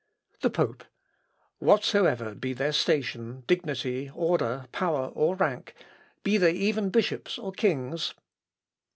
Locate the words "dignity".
3.45-4.09